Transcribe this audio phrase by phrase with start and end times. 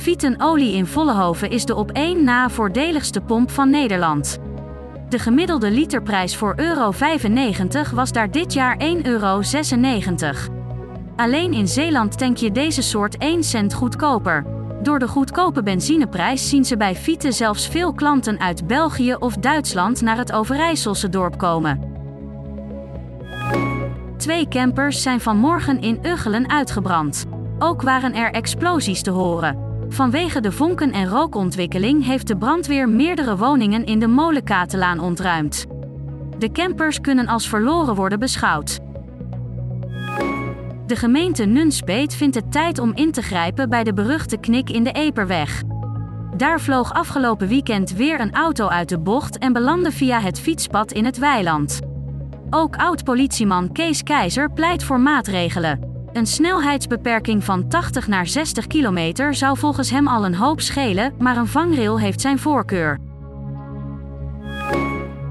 [0.00, 4.38] Vitenolie in Vollenhoven is de op één na voordeligste pomp van Nederland.
[5.08, 9.42] De gemiddelde literprijs voor euro 95 was daar dit jaar 1,96 euro.
[11.16, 14.46] Alleen in Zeeland tank je deze soort 1 cent goedkoper.
[14.82, 20.00] Door de goedkope benzineprijs zien ze bij Fiete zelfs veel klanten uit België of Duitsland
[20.00, 21.80] naar het Overijsselse dorp komen.
[24.16, 27.24] Twee campers zijn vanmorgen in Uggelen uitgebrand.
[27.58, 29.69] Ook waren er explosies te horen.
[29.92, 35.66] Vanwege de vonken- en rookontwikkeling heeft de brandweer meerdere woningen in de Molenkatelaan ontruimd.
[36.38, 38.78] De campers kunnen als verloren worden beschouwd.
[40.86, 44.84] De gemeente Nunspeet vindt het tijd om in te grijpen bij de beruchte knik in
[44.84, 45.62] de Eperweg.
[46.36, 50.92] Daar vloog afgelopen weekend weer een auto uit de bocht en belandde via het fietspad
[50.92, 51.80] in het weiland.
[52.50, 55.89] Ook oud-politieman Kees Keizer pleit voor maatregelen.
[56.12, 61.36] Een snelheidsbeperking van 80 naar 60 kilometer zou volgens hem al een hoop schelen, maar
[61.36, 62.98] een vangrail heeft zijn voorkeur.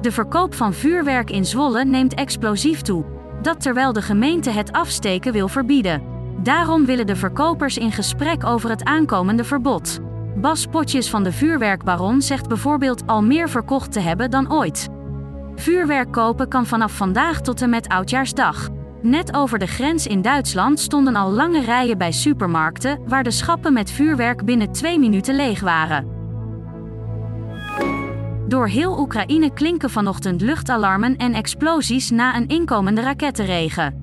[0.00, 3.04] De verkoop van vuurwerk in Zwolle neemt explosief toe.
[3.42, 6.02] Dat terwijl de gemeente het afsteken wil verbieden.
[6.42, 9.98] Daarom willen de verkopers in gesprek over het aankomende verbod.
[10.36, 14.88] Bas Potjes van de vuurwerkbaron zegt bijvoorbeeld al meer verkocht te hebben dan ooit.
[15.54, 18.71] Vuurwerk kopen kan vanaf vandaag tot en met Oudjaarsdag.
[19.02, 23.72] Net over de grens in Duitsland stonden al lange rijen bij supermarkten, waar de schappen
[23.72, 26.06] met vuurwerk binnen twee minuten leeg waren.
[28.48, 34.00] Door heel Oekraïne klinken vanochtend luchtalarmen en explosies na een inkomende rakettenregen.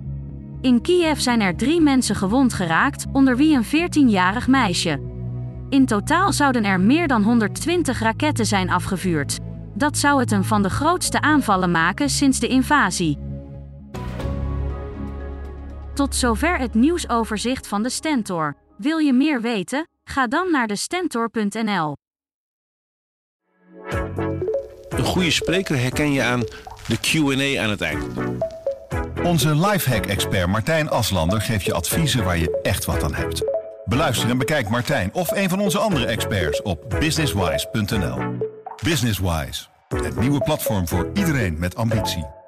[0.62, 5.02] In Kiev zijn er drie mensen gewond geraakt, onder wie een 14-jarig meisje.
[5.70, 9.40] In totaal zouden er meer dan 120 raketten zijn afgevuurd.
[9.74, 13.29] Dat zou het een van de grootste aanvallen maken sinds de invasie.
[16.00, 18.56] Tot zover het nieuwsoverzicht van de Stentor.
[18.78, 19.88] Wil je meer weten?
[20.04, 21.96] Ga dan naar de Stentor.nl.
[24.90, 26.40] Een goede spreker herken je aan
[26.88, 28.04] de QA aan het eind.
[29.24, 33.44] Onze lifehack-expert Martijn Aslander geeft je adviezen waar je echt wat aan hebt.
[33.86, 38.18] Beluister en bekijk Martijn of een van onze andere experts op businesswise.nl.
[38.84, 42.39] Businesswise, het nieuwe platform voor iedereen met ambitie.